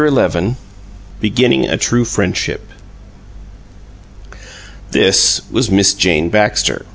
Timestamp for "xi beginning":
0.03-1.67